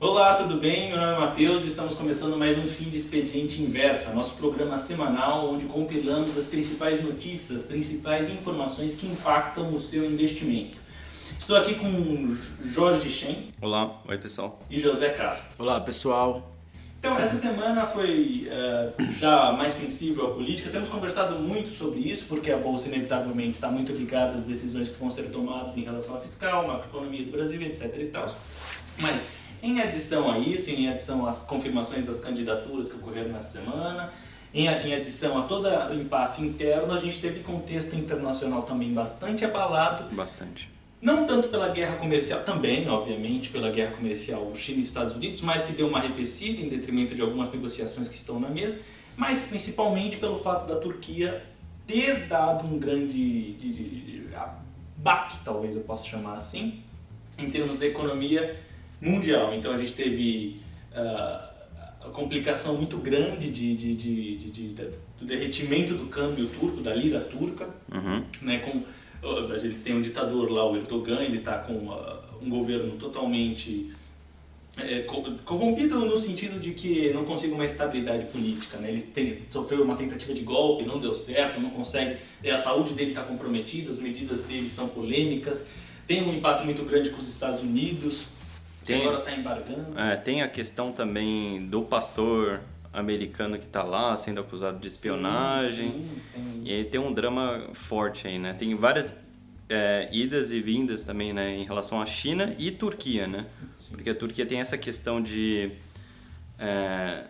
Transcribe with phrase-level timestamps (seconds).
[0.00, 0.88] Olá, tudo bem?
[0.90, 4.78] Meu nome é Matheus e estamos começando mais um Fim de Expediente Inversa, nosso programa
[4.78, 10.78] semanal onde compilamos as principais notícias, as principais informações que impactam o seu investimento.
[11.38, 13.54] Estou aqui com Jorge Shen.
[13.60, 14.60] Olá, oi pessoal.
[14.70, 15.50] E José Castro.
[15.58, 16.57] Olá pessoal.
[16.98, 20.68] Então, essa semana foi uh, já mais sensível à política.
[20.68, 24.98] Temos conversado muito sobre isso, porque a Bolsa, inevitavelmente, está muito ligada às decisões que
[24.98, 27.96] vão ser tomadas em relação à fiscal, macroeconomia do Brasil, etc.
[28.00, 28.34] e tal.
[28.98, 29.20] Mas,
[29.62, 34.12] em adição a isso, em adição às confirmações das candidaturas que ocorreram nessa semana,
[34.52, 39.44] em, em adição a todo o impasse interno, a gente teve contexto internacional também bastante
[39.44, 40.12] abalado.
[40.16, 45.40] Bastante não tanto pela guerra comercial, também, obviamente, pela guerra comercial China e Estados Unidos,
[45.40, 48.80] mas que deu uma arrefecida em detrimento de algumas negociações que estão na mesa,
[49.16, 51.42] mas principalmente pelo fato da Turquia
[51.86, 54.28] ter dado um grande de, de, de,
[54.96, 56.80] baque, talvez eu possa chamar assim,
[57.38, 58.56] em termos da economia
[59.00, 59.54] mundial.
[59.54, 60.60] Então a gente teve
[60.92, 64.68] uh, a complicação muito grande de, de, de, de,
[65.18, 68.24] do derretimento do câmbio turco, da lira turca, uhum.
[68.42, 68.82] né, com
[69.22, 73.90] eles têm um ditador lá, o Erdogan, ele está com uh, um governo totalmente
[74.76, 75.04] é,
[75.44, 78.78] corrompido no sentido de que não consegue uma estabilidade política.
[78.78, 78.90] Né?
[78.90, 82.18] Ele tem, sofreu uma tentativa de golpe, não deu certo, não consegue.
[82.48, 85.64] A saúde dele está comprometida, as medidas dele são polêmicas.
[86.06, 88.24] Tem um impasse muito grande com os Estados Unidos,
[88.84, 89.98] tem, agora está embargando.
[89.98, 92.60] É, tem a questão também do pastor
[92.92, 95.92] americano que está lá sendo acusado de espionagem.
[95.92, 98.52] Sim, sim, e aí tem um drama forte aí, né?
[98.54, 99.14] Tem várias
[99.68, 101.54] é, idas e vindas também, né?
[101.54, 103.46] Em relação à China e Turquia, né?
[103.72, 103.90] Sim.
[103.90, 105.72] Porque a Turquia tem essa questão de...
[106.58, 107.24] É,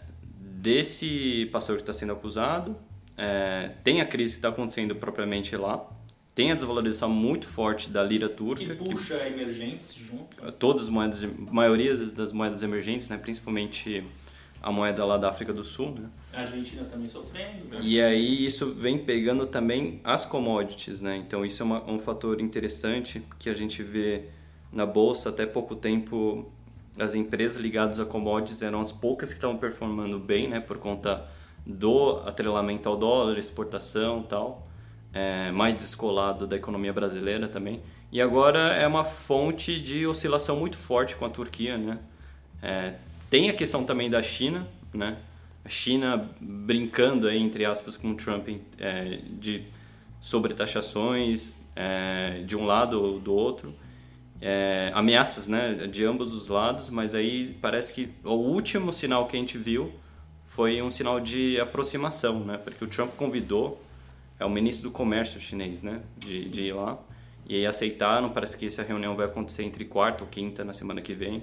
[0.59, 2.77] desse pastor que está sendo acusado,
[3.17, 5.89] é, tem a crise que está acontecendo propriamente lá,
[6.34, 8.65] tem a desvalorização muito forte da lira turca.
[8.65, 10.53] Que puxa que, emergentes junto.
[10.53, 13.19] Todas as moedas, maioria das, das moedas emergentes, né?
[13.19, 14.05] Principalmente
[14.61, 16.09] a moeda lá da África do Sul, né?
[16.32, 17.65] A Argentina também sofrendo.
[17.71, 17.81] Né?
[17.82, 21.16] E aí isso vem pegando também as commodities, né?
[21.16, 24.27] Então isso é uma, um fator interessante que a gente vê
[24.72, 26.50] na bolsa até pouco tempo
[26.99, 30.61] as empresas ligadas a commodities eram as poucas que estavam performando bem, né?
[30.61, 31.27] Por conta
[31.65, 34.66] do atrelamento ao dólar, exportação, tal,
[35.12, 37.81] é, mais descolado da economia brasileira também.
[38.11, 41.99] E agora é uma fonte de oscilação muito forte com a Turquia, né?
[42.62, 42.94] É,
[43.31, 45.19] tem a questão também da China, né?
[45.65, 49.65] A China brincando aí, entre aspas, com o Trump é, de
[50.21, 53.75] sobretaxações é, de um lado ou do outro.
[54.41, 59.37] É, ameaças né, de ambos os lados, mas aí parece que o último sinal que
[59.37, 59.93] a gente viu
[60.44, 62.56] foi um sinal de aproximação, né?
[62.56, 63.83] Porque o Trump convidou
[64.38, 66.97] é o ministro do comércio chinês, né, de, de ir lá
[67.49, 68.31] e aí aceitaram.
[68.31, 71.43] Parece que essa reunião vai acontecer entre quarta ou quinta na semana que vem.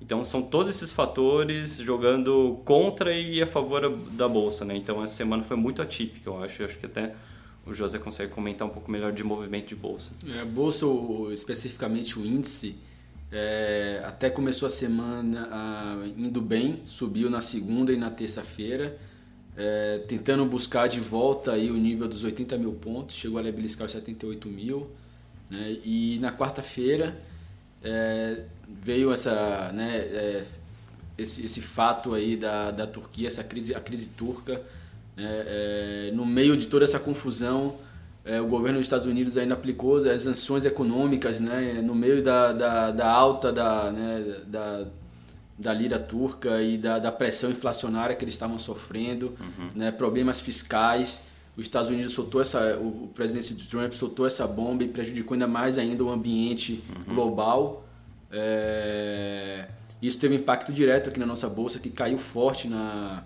[0.00, 4.76] Então são todos esses fatores jogando contra e a favor da bolsa, né?
[4.76, 6.62] Então essa semana foi muito atípica, eu acho.
[6.62, 7.14] Eu acho que até
[7.66, 10.12] o José consegue comentar um pouco melhor de movimento de bolsa.
[10.26, 10.86] É, a bolsa,
[11.32, 12.76] especificamente o índice,
[13.30, 18.96] é, até começou a semana indo bem, subiu na segunda e na terça-feira,
[19.56, 23.86] é, tentando buscar de volta aí o nível dos 80 mil pontos, chegou a beliscar
[23.86, 24.90] os 78 mil,
[25.50, 25.76] né?
[25.84, 27.20] e na quarta-feira
[27.82, 28.40] é,
[28.82, 30.44] veio essa, né, é,
[31.16, 34.62] esse, esse fato aí da, da Turquia, essa crise, a crise turca,
[35.16, 37.76] né, é, no meio de toda essa confusão,
[38.24, 42.52] é, o governo dos Estados Unidos ainda aplicou as sanções econômicas, né, no meio da,
[42.52, 44.84] da, da alta da, né, da,
[45.58, 49.70] da lira turca e da, da pressão inflacionária que eles estavam sofrendo, uhum.
[49.74, 51.22] né, problemas fiscais.
[51.58, 55.76] Os Estados Unidos soltou essa, o presidente Trump soltou essa bomba e prejudicou ainda mais
[55.76, 57.14] ainda o ambiente uhum.
[57.16, 57.84] global.
[58.30, 59.66] É...
[60.00, 63.24] Isso teve impacto direto aqui na nossa bolsa, que caiu forte na,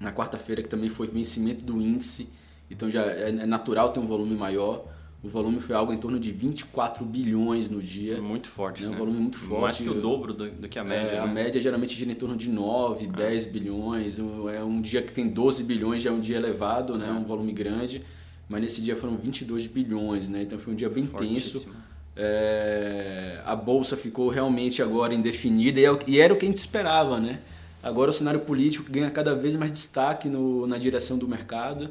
[0.00, 2.26] na quarta-feira, que também foi vencimento do índice.
[2.70, 4.86] Então já é, é natural ter um volume maior.
[5.22, 8.20] O volume foi algo em torno de 24 bilhões no dia.
[8.20, 8.88] Muito forte, né?
[8.88, 9.60] Um volume muito forte.
[9.60, 11.20] Mais que o dobro do, do que a média, é, né?
[11.20, 13.08] A média geralmente gira em torno de 9, é.
[13.08, 14.18] 10 bilhões.
[14.18, 17.06] É um dia que tem 12 bilhões, já é um dia elevado, né?
[17.08, 17.12] É.
[17.12, 18.02] Um volume grande.
[18.48, 20.42] Mas nesse dia foram 22 bilhões, né?
[20.42, 21.68] Então foi um dia bem tenso.
[22.16, 26.58] É, a bolsa ficou realmente agora indefinida e, é e, era o que a gente
[26.58, 27.38] esperava, né?
[27.80, 31.90] Agora o cenário político ganha cada vez mais destaque no, na direção do mercado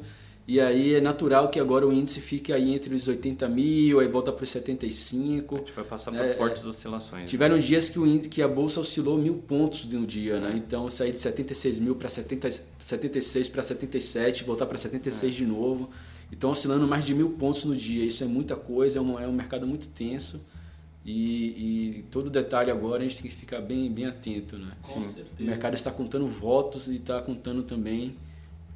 [0.51, 4.07] e aí é natural que agora o índice fique aí entre os 80 mil, aí
[4.09, 5.55] volta para os 75.
[5.55, 6.27] A gente vai passar né?
[6.27, 7.29] por fortes oscilações.
[7.29, 7.61] Tiveram né?
[7.61, 10.51] dias que, o índice, que a bolsa oscilou mil pontos no dia, né?
[10.57, 15.37] Então sair de 76 mil para 76 para 77, voltar para 76 é.
[15.37, 15.89] de novo.
[16.29, 18.03] estão oscilando mais de mil pontos no dia.
[18.03, 20.41] Isso é muita coisa, é um, é um mercado muito tenso.
[21.05, 24.57] E, e, todo detalhe agora a gente tem que ficar bem, bem atento.
[24.57, 24.73] Né?
[24.83, 25.15] Sim.
[25.39, 28.17] O mercado está contando votos e está contando também,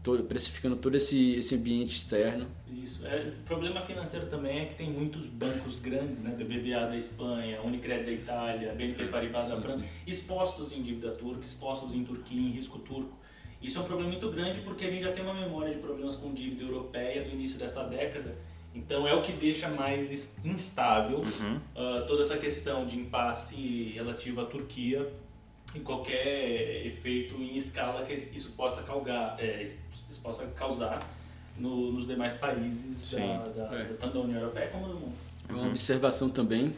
[0.06, 2.48] todo, precificando todo esse, esse ambiente externo.
[2.72, 3.06] Isso.
[3.06, 6.36] É, o problema financeiro também é que tem muitos bancos grandes, né?
[6.38, 11.94] BBVA da Espanha, Unicred da Itália, BNP Paribas da França, expostos em dívida turca, expostos
[11.94, 13.18] em Turquia, em risco turco.
[13.62, 16.16] Isso é um problema muito grande porque a gente já tem uma memória de problemas
[16.16, 18.38] com dívida europeia do início dessa década
[18.76, 21.56] então é o que deixa mais instável uhum.
[21.56, 25.10] uh, toda essa questão de impasse relativo à Turquia
[25.76, 29.78] e qualquer efeito em escala que isso possa, causar, é, isso
[30.24, 31.06] possa causar
[31.58, 33.84] no, nos demais países, da, da, é.
[34.00, 35.14] tanto da União Europeia como do mundo.
[35.50, 35.70] Uma uhum.
[35.70, 36.74] observação também,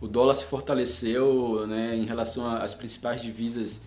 [0.00, 3.80] o dólar se fortaleceu né, em relação às principais divisas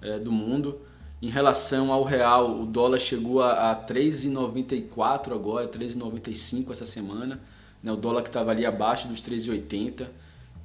[0.00, 0.80] é, do mundo.
[1.20, 7.40] Em relação ao real, o dólar chegou a, a 3,94 agora, 3,95 essa semana.
[7.82, 7.92] Né?
[7.92, 10.06] O dólar que estava ali abaixo dos 3,80,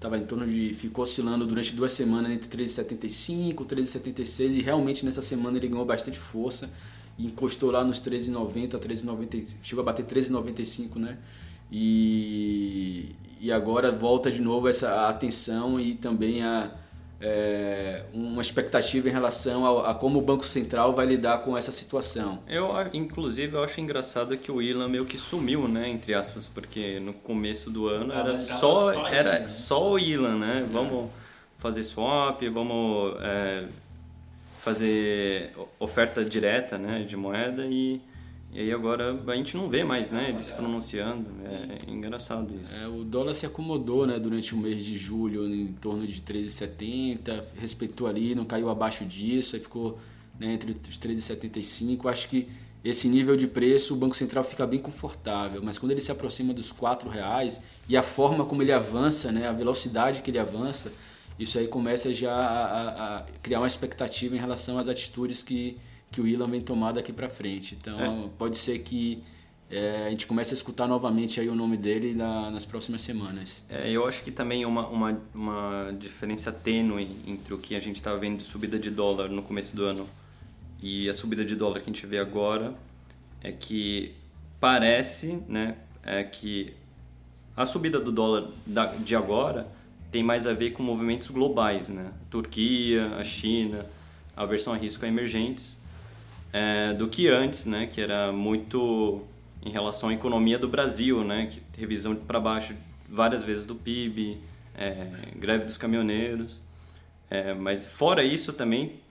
[0.04, 5.22] estava em torno de ficou oscilando durante duas semanas entre 3,75, 3,76 e realmente nessa
[5.22, 6.70] semana ele ganhou bastante força
[7.18, 11.18] e encostou lá nos 13,90, 13,90, chegou a bater 13,95, né?
[11.72, 16.70] E, e agora volta de novo essa atenção e também a
[17.26, 21.72] é, uma expectativa em relação a, a, como o Banco Central vai lidar com essa
[21.72, 22.40] situação.
[22.46, 27.00] Eu, inclusive, eu acho engraçado que o Ilan meio que sumiu, né, entre aspas, porque
[27.00, 29.48] no começo do ano ah, era só, só era né?
[29.48, 30.66] só o Ilan, né?
[30.68, 30.74] É.
[30.74, 31.10] Vamos
[31.58, 33.68] fazer swap, vamos é,
[34.60, 38.02] fazer oferta direta, né, de moeda e
[38.54, 41.26] e aí agora a gente não vê mais, né, ele se pronunciando.
[41.44, 42.76] É engraçado isso.
[42.78, 47.44] É, o dólar se acomodou, né, durante o mês de julho em torno de 13,70,
[47.56, 49.98] respeitou ali, não caiu abaixo disso, aí ficou
[50.40, 52.10] né, entre os 13,75.
[52.10, 52.48] Acho que
[52.84, 56.54] esse nível de preço o Banco Central fica bem confortável, mas quando ele se aproxima
[56.54, 60.92] dos R$ reais e a forma como ele avança, né, a velocidade que ele avança,
[61.40, 65.78] isso aí começa já a, a, a criar uma expectativa em relação às atitudes que
[66.14, 67.76] que o Ilan vem tomar daqui para frente.
[67.76, 68.30] Então é.
[68.38, 69.22] pode ser que
[69.70, 73.64] é, a gente comece a escutar novamente aí o nome dele na, nas próximas semanas.
[73.68, 77.96] É, eu acho que também uma, uma, uma diferença tênue entre o que a gente
[77.96, 80.08] está vendo de subida de dólar no começo do ano
[80.84, 82.76] e a subida de dólar que a gente vê agora
[83.42, 84.14] é que
[84.60, 86.76] parece né, é que
[87.58, 88.50] a subida do dólar
[89.00, 89.66] de agora
[90.12, 92.12] tem mais a ver com movimentos globais, né?
[92.30, 93.86] Turquia, a China,
[94.38, 95.82] a versão a risco a emergentes
[96.54, 97.88] é, do que antes, né?
[97.88, 99.24] Que era muito
[99.66, 101.48] em relação à economia do Brasil, né?
[101.48, 102.76] Que revisão para baixo
[103.10, 104.40] várias vezes do PIB,
[104.78, 106.62] é, greve dos caminhoneiros.
[107.30, 109.02] É, mas fora isso também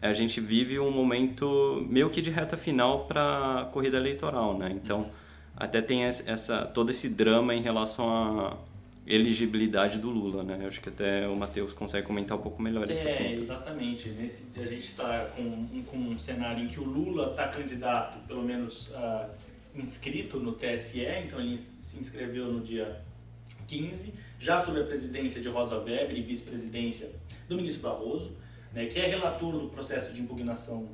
[0.00, 4.70] a gente vive um momento meio que de reta final para a corrida eleitoral, né?
[4.72, 5.10] Então uhum.
[5.56, 8.56] até tem essa todo esse drama em relação a
[9.08, 10.58] elegibilidade do Lula, né?
[10.60, 13.26] Eu acho que até o Matheus consegue comentar um pouco melhor esse é, assunto.
[13.26, 14.08] É, exatamente.
[14.10, 18.42] Nesse, a gente está com, com, um cenário em que o Lula está candidato, pelo
[18.42, 19.30] menos uh,
[19.74, 23.00] inscrito no TSE, então ele se inscreveu no dia
[23.66, 27.10] 15, já sob a presidência de Rosa Weber e vice-presidência
[27.48, 28.32] do ministro Barroso,
[28.74, 30.88] né, que é relator do processo de impugnação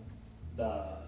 [0.55, 1.03] da,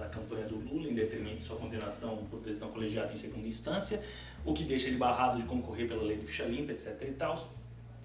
[0.00, 4.02] da campanha do Lula, em detrimento de sua condenação por decisão colegiada em segunda instância
[4.44, 7.02] o que deixa ele barrado de concorrer pela lei de ficha limpa, etc.
[7.02, 7.48] e tal.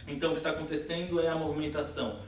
[0.07, 2.19] Então, o que está acontecendo é a movimentação.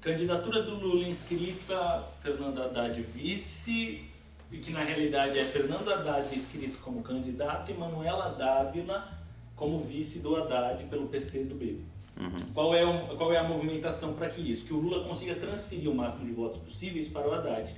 [0.00, 4.04] Candidatura do Lula inscrita, Fernando Haddad vice,
[4.50, 9.08] e que na realidade é Fernando Haddad inscrito como candidato e Manuela Dávila
[9.54, 11.80] como vice do Haddad pelo PC do B.
[12.18, 12.52] Uhum.
[12.52, 14.64] Qual, é o, qual é a movimentação para que isso?
[14.64, 17.74] Que o Lula consiga transferir o máximo de votos possíveis para o Haddad.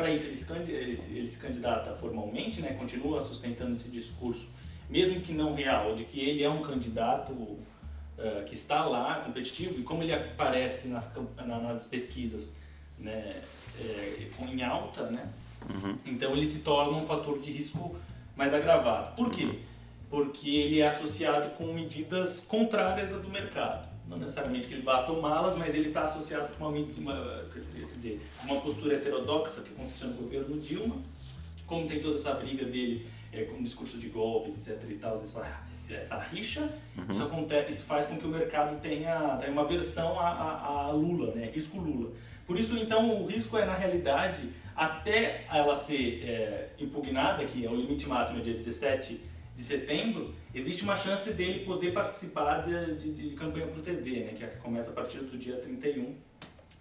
[0.00, 4.48] Para isso, ele se, ele, ele se candidata formalmente, né, continua sustentando esse discurso
[4.90, 9.78] mesmo que não real, de que ele é um candidato uh, que está lá, competitivo,
[9.78, 11.14] e como ele aparece nas,
[11.46, 12.56] nas pesquisas
[12.98, 13.40] né,
[13.78, 15.28] é, em alta, né,
[15.70, 15.96] uhum.
[16.04, 17.96] então ele se torna um fator de risco
[18.36, 19.14] mais agravado.
[19.14, 19.60] Por quê?
[20.10, 23.88] Porque ele é associado com medidas contrárias à do mercado.
[24.08, 27.44] Não necessariamente que ele vá tomá-las, mas ele está associado com uma, uma,
[28.00, 30.96] dizer, uma postura heterodoxa que aconteceu no governo Dilma,
[31.66, 34.82] como tem toda essa briga dele é, com um discurso de golpe, etc.
[34.88, 35.46] e tal, essa,
[35.90, 36.62] essa rixa,
[36.96, 37.04] uhum.
[37.08, 40.90] isso, acontece, isso faz com que o mercado tenha, tenha uma versão a, a, a,
[40.90, 41.50] Lula, né?
[41.52, 42.10] risco Lula.
[42.46, 47.70] Por isso, então, o risco é, na realidade, até ela ser é, impugnada, que é
[47.70, 49.20] o limite máximo é dia 17
[49.54, 54.24] de setembro, existe uma chance dele poder participar de, de, de campanha para o TV,
[54.24, 54.32] né?
[54.32, 56.16] que, é que começa a partir do dia 31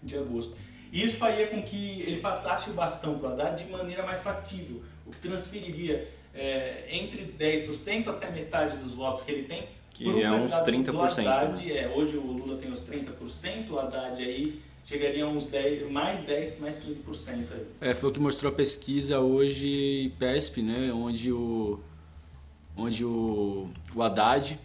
[0.02, 0.56] de agosto.
[0.92, 4.22] E isso faria com que ele passasse o bastão para o Haddad de maneira mais
[4.22, 9.68] factível, o que transferiria é, entre 10% até metade dos votos que ele tem.
[9.94, 11.28] Que é uns 30%.
[11.28, 11.78] Haddad, né?
[11.78, 16.22] é, hoje o Lula tem uns 30%, o Haddad aí chegaria a uns 10, mais
[16.22, 16.98] 10, mais 15%
[17.52, 17.66] aí.
[17.82, 21.80] É, foi o que mostrou a pesquisa hoje PESP, né, onde o
[22.76, 24.58] onde o, o Haddad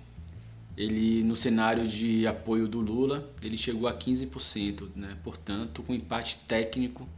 [0.76, 5.16] ele no cenário de apoio do Lula, ele chegou a 15%, né?
[5.22, 7.08] Portanto, com empate técnico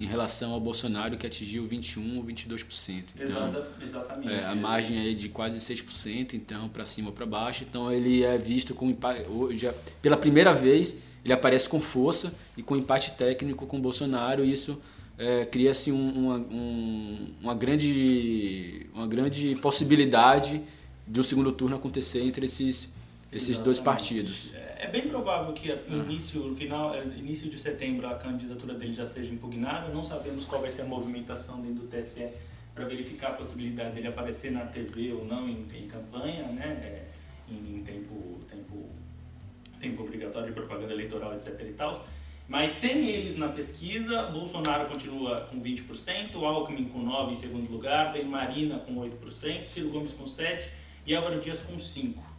[0.00, 3.04] em relação ao Bolsonaro que atingiu 21 ou 22%.
[3.16, 4.32] Então, exatamente.
[4.32, 7.64] É, a margem aí de quase 6%, então para cima ou para baixo.
[7.68, 9.70] Então ele é visto com empate hoje
[10.02, 14.52] pela primeira vez ele aparece com força e com empate técnico com o Bolsonaro, e
[14.52, 14.78] isso
[15.16, 20.60] é, cria-se um, uma, um, uma, grande, uma grande possibilidade
[21.06, 22.90] do segundo turno acontecer entre esses
[23.34, 24.54] esses dois partidos.
[24.54, 29.06] É, é bem provável que início, final, é, início de setembro a candidatura dele já
[29.06, 29.88] seja impugnada.
[29.92, 32.28] Não sabemos qual vai ser a movimentação dentro do TSE
[32.74, 36.66] para verificar a possibilidade dele aparecer na TV ou não em, em campanha, né?
[36.66, 37.04] É,
[37.50, 38.88] em, em, tempo, tempo,
[39.80, 41.60] tempo obrigatório de propaganda eleitoral, etc.
[41.60, 42.06] e tal.
[42.46, 48.14] Mas sem eles na pesquisa, Bolsonaro continua com 20%, Alckmin com 9% em segundo lugar,
[48.24, 50.68] Marina com 8%, Ciro Gomes com 7%
[51.06, 52.33] e Álvaro Dias com 5%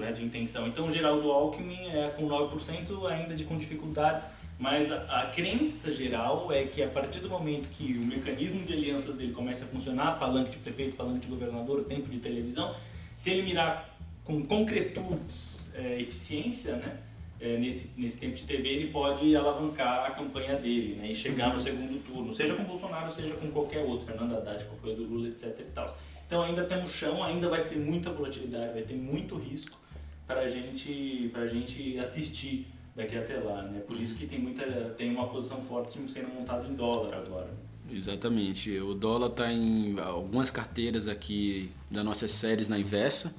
[0.00, 0.66] né, de intenção.
[0.66, 4.26] Então, o Geraldo Alckmin é com 9% ainda de com dificuldades,
[4.58, 8.72] mas a, a, crença geral é que a partir do momento que o mecanismo de
[8.72, 12.74] alianças dele começa a funcionar, palanque de prefeito, palanque de governador, tempo de televisão,
[13.14, 16.98] se ele mirar com concretudes, é, eficiência, né,
[17.40, 21.52] é, nesse, nesse tempo de TV, ele pode alavancar a campanha dele né, e chegar
[21.52, 25.28] no segundo turno, seja com Bolsonaro, seja com qualquer outro, Fernando Haddad, apoio do Lula,
[25.28, 25.58] etc.
[25.60, 25.94] E tal.
[26.34, 29.78] Então ainda temos chão, ainda vai ter muita volatilidade, vai ter muito risco
[30.26, 33.62] para a gente, a gente assistir daqui até lá.
[33.62, 33.78] Né?
[33.86, 34.64] Por isso que tem, muita,
[34.96, 37.50] tem uma posição forte sendo montada em dólar agora.
[37.88, 38.76] Exatamente.
[38.80, 43.32] O dólar está em algumas carteiras aqui das nossas séries na inversa.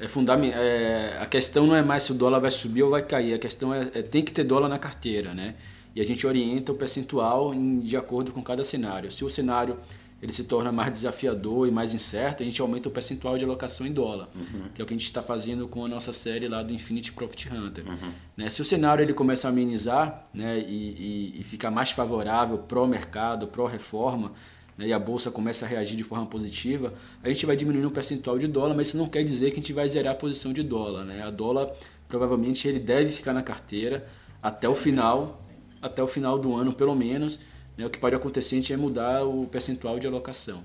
[0.00, 0.06] É.
[0.06, 3.34] É, a questão não é mais se o dólar vai subir ou vai cair.
[3.34, 5.56] A questão é, é tem que ter dólar na carteira, né?
[5.94, 9.12] E a gente orienta o percentual em, de acordo com cada cenário.
[9.12, 9.78] Se o cenário
[10.24, 13.86] ele se torna mais desafiador e mais incerto, a gente aumenta o percentual de alocação
[13.86, 14.62] em dólar, uhum.
[14.74, 17.12] que é o que a gente está fazendo com a nossa série lá do Infinity
[17.12, 17.86] Profit Hunter.
[17.86, 18.12] Uhum.
[18.34, 18.48] Né?
[18.48, 23.46] Se o cenário ele começa a amenizar né, e, e, e ficar mais favorável pró-mercado,
[23.48, 24.32] pró-reforma,
[24.78, 27.90] né, e a bolsa começa a reagir de forma positiva, a gente vai diminuindo o
[27.90, 30.54] percentual de dólar, mas isso não quer dizer que a gente vai zerar a posição
[30.54, 31.04] de dólar.
[31.04, 31.22] Né?
[31.22, 31.70] A dólar,
[32.08, 34.08] provavelmente, ele deve ficar na carteira
[34.42, 35.38] até o final,
[35.82, 37.38] até o final do ano, pelo menos,
[37.76, 40.64] né, o que pode acontecer é mudar o percentual de alocação.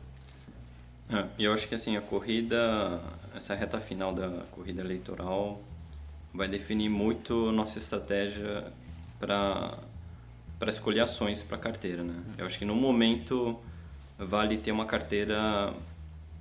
[1.12, 3.02] É, eu acho que assim a corrida,
[3.36, 5.60] essa reta final da corrida eleitoral
[6.34, 8.72] vai definir muito nossa estratégia
[9.20, 9.78] para
[10.60, 12.22] para escolher ações para carteira, né?
[12.38, 13.58] Eu acho que no momento
[14.18, 15.74] vale ter uma carteira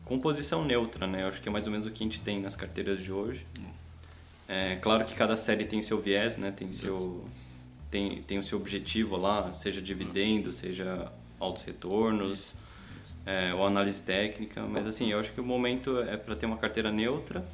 [0.05, 1.23] com posição neutra, né?
[1.23, 3.13] Eu acho que é mais ou menos o que a gente tem nas carteiras de
[3.13, 3.47] hoje.
[4.49, 6.51] É claro que cada série tem seu viés, né?
[6.51, 7.25] Tem seu
[7.91, 12.55] tem, tem o seu objetivo lá, seja dividendo, seja altos retornos,
[13.25, 16.57] é, ou análise técnica, mas assim, eu acho que o momento é para ter uma
[16.57, 17.45] carteira neutra,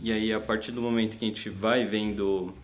[0.00, 2.54] e aí a partir do momento que a gente vai vendo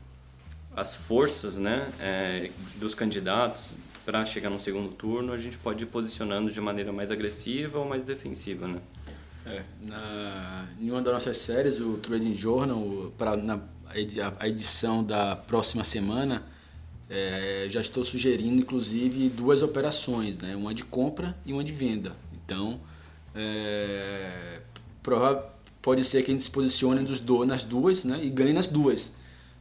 [0.76, 3.73] as forças né, é, dos candidatos
[4.04, 7.85] para chegar no segundo turno, a gente pode ir posicionando de maneira mais agressiva ou
[7.85, 8.80] mais defensiva, né?
[9.44, 13.35] É, na, em uma das nossas séries, o Trading Journal, para
[14.38, 16.42] a edição da próxima semana,
[17.10, 20.54] é, já estou sugerindo, inclusive, duas operações, né?
[20.54, 22.14] uma de compra e uma de venda.
[22.34, 22.80] Então,
[23.34, 24.60] é,
[25.80, 28.20] pode ser que a gente se posicione dos do, nas duas né?
[28.22, 29.12] e ganhe nas duas.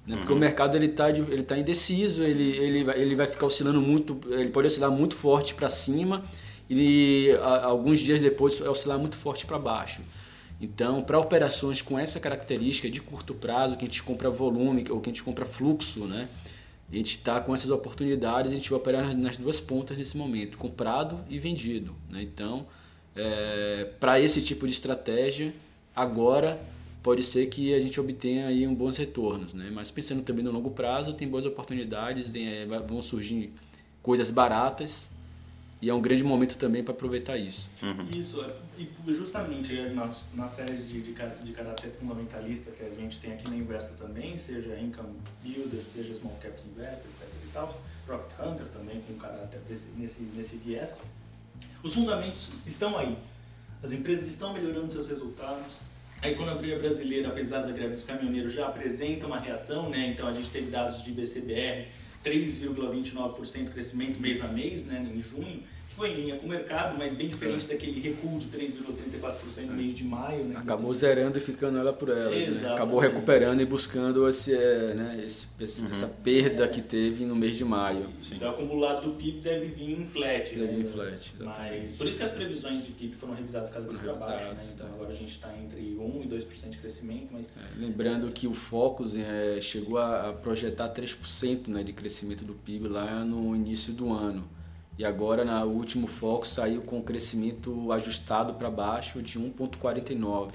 [0.06, 0.18] Né?
[0.18, 0.38] Porque uhum.
[0.38, 4.20] o mercado ele está ele tá indeciso, ele, ele, vai, ele vai ficar oscilando muito,
[4.30, 6.24] ele pode oscilar muito forte para cima
[6.70, 10.02] e a, alguns dias depois oscilar muito forte para baixo.
[10.60, 15.00] Então, para operações com essa característica de curto prazo, que a gente compra volume ou
[15.00, 16.28] que a gente compra fluxo, né?
[16.92, 20.58] A gente está com essas oportunidades, a gente vai operar nas duas pontas nesse momento,
[20.58, 21.94] comprado e vendido.
[22.10, 22.22] Né?
[22.22, 22.66] Então,
[23.16, 25.54] é, para esse tipo de estratégia,
[25.96, 26.60] agora
[27.04, 29.54] pode ser que a gente obtenha aí um bons retornos.
[29.54, 29.70] Né?
[29.74, 33.52] Mas pensando também no longo prazo, tem boas oportunidades, é, vão surgir
[34.02, 35.12] coisas baratas
[35.82, 37.70] e é um grande momento também para aproveitar isso.
[37.84, 38.08] Uhum.
[38.16, 38.48] Isso, é,
[38.80, 43.48] e justamente nas, nas séries de, de, de, caráter fundamentalista que a gente tem aqui
[43.48, 48.66] na Inversa também, seja Income Builder, seja Small Caps Invest, etc e tal, Profit Hunter
[48.68, 51.00] também com caráter desse, nesse, nesse viés,
[51.84, 53.16] os fundamentos estão aí.
[53.84, 55.74] As empresas estão melhorando seus resultados,
[56.20, 60.08] a economia brasileira, apesar da greve dos caminhoneiros, já apresenta uma reação, né?
[60.08, 61.88] então a gente teve dados de BCBR
[62.28, 65.64] 3,29% crescimento mês a mês, né, em junho,
[65.98, 67.70] foi em linha com o mercado, mas bem diferente é.
[67.70, 70.44] daquele recuo de 3,34% no mês de maio.
[70.44, 70.56] Né?
[70.56, 72.48] Acabou zerando e ficando ela por elas.
[72.48, 72.72] Né?
[72.72, 75.92] Acabou recuperando e buscando esse, é, né, esse, esse uhum.
[75.92, 76.68] essa perda é.
[76.68, 78.08] que teve no mês de maio.
[78.22, 78.36] Sim.
[78.36, 80.56] Então, o acumulado do PIB deve vir em flat.
[80.56, 81.34] Deve vir em flat.
[81.40, 84.46] Mas, por isso que as previsões de PIB foram revisadas cada vez para baixo.
[84.46, 84.58] Né?
[84.76, 87.30] Então, agora a gente está entre 1% e 2% de crescimento.
[87.32, 87.48] Mas...
[87.48, 92.54] É, lembrando que o Focus é, chegou a, a projetar 3% né, de crescimento do
[92.54, 94.57] PIB lá no início do ano.
[94.98, 100.54] E agora, no último foco, saiu com crescimento ajustado para baixo de 1,49.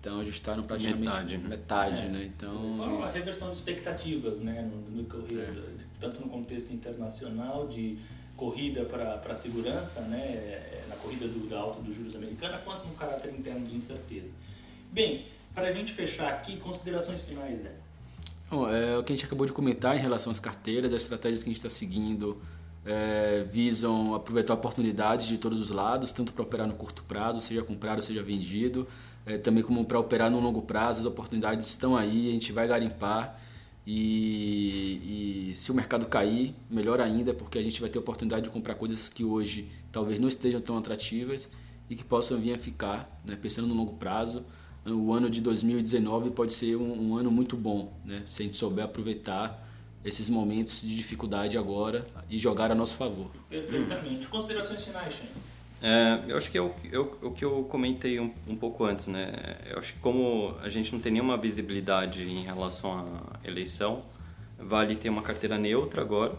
[0.00, 2.08] Então, ajustaram praticamente metade, metade é.
[2.08, 2.24] né?
[2.24, 4.62] Então, Foi uma reversão de expectativas, né?
[4.62, 5.48] No, no, é.
[6.00, 7.98] Tanto no contexto internacional de
[8.36, 10.84] corrida para a segurança, né?
[10.88, 14.32] na corrida do, da alta dos juros americana, quanto no caráter interno de incerteza.
[14.92, 17.72] Bem, para a gente fechar aqui, considerações finais, Zé.
[18.50, 21.42] Bom, é, o que a gente acabou de comentar em relação às carteiras, as estratégias
[21.42, 22.40] que a gente está seguindo
[22.86, 27.62] é, visam aproveitar oportunidades de todos os lados, tanto para operar no curto prazo, seja
[27.62, 28.86] comprado, seja vendido,
[29.26, 32.68] é, também como para operar no longo prazo, as oportunidades estão aí, a gente vai
[32.68, 33.38] garimpar
[33.86, 38.50] e, e, se o mercado cair, melhor ainda, porque a gente vai ter oportunidade de
[38.50, 41.48] comprar coisas que hoje talvez não estejam tão atrativas
[41.88, 44.44] e que possam vir a ficar, né, pensando no longo prazo.
[44.84, 48.56] O ano de 2019 pode ser um, um ano muito bom, né, se a gente
[48.56, 49.65] souber aproveitar
[50.06, 53.28] esses momentos de dificuldade agora e jogar a nosso favor.
[53.50, 54.28] Perfeitamente.
[54.28, 55.30] Considerações finais, Shane?
[55.82, 59.08] É, eu acho que é o, eu, o que eu comentei um, um, pouco antes,
[59.08, 59.32] né?
[59.68, 64.02] Eu acho que como a gente não tem nenhuma visibilidade em relação à eleição,
[64.58, 66.34] vale ter uma carteira neutra agora,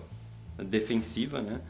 [0.58, 1.62] defensiva, né?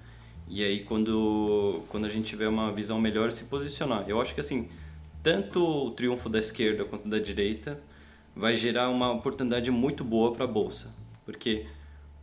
[0.48, 4.06] E aí quando, quando a gente tiver uma visão melhor, se posicionar.
[4.08, 4.70] Eu acho que assim,
[5.22, 7.82] tanto o triunfo da esquerda quanto da direita
[8.34, 10.94] vai gerar uma oportunidade muito boa para a bolsa,
[11.26, 11.66] porque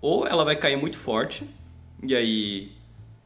[0.04, 1.48] ou ela vai cair muito forte,
[2.06, 2.72] e aí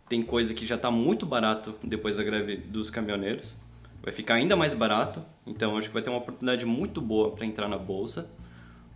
[0.08, 3.56] tem coisa que já está muito barato depois da greve dos caminhoneiros,
[4.00, 7.44] vai ficar ainda mais barato, então acho que vai ter uma oportunidade muito boa para
[7.44, 8.30] entrar na bolsa.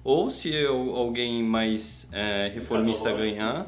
[0.05, 3.67] Ou se eu, alguém mais é, reformista ganhar,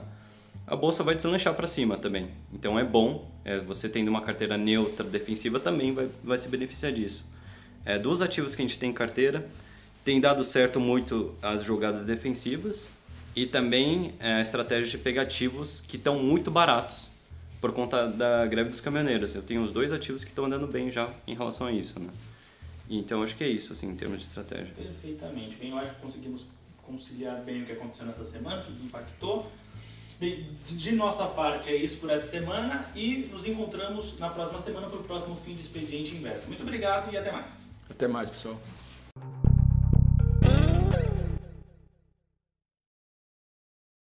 [0.64, 2.28] a bolsa vai deslanchar para cima também.
[2.52, 6.92] Então é bom, é, você tendo uma carteira neutra, defensiva, também vai, vai se beneficiar
[6.92, 7.24] disso.
[7.84, 9.50] É, dos ativos que a gente tem em carteira,
[10.04, 12.90] tem dado certo muito as jogadas defensivas,
[13.34, 17.08] e também é, estratégias de pegar ativos que estão muito baratos
[17.60, 19.34] por conta da greve dos caminhoneiros.
[19.34, 22.10] Eu tenho os dois ativos que estão andando bem já em relação a isso, né?
[22.88, 24.74] Então acho que é isso, assim, em termos de estratégia.
[24.74, 25.56] Perfeitamente.
[25.56, 26.46] Bem, eu acho que conseguimos
[26.82, 29.50] conciliar bem o que aconteceu nessa semana, o que impactou.
[30.20, 34.86] De, de, nossa parte é isso por essa semana e nos encontramos na próxima semana
[34.86, 36.46] para o próximo fim de expediente inverso.
[36.46, 37.66] Muito obrigado e até mais.
[37.90, 38.60] Até mais, pessoal.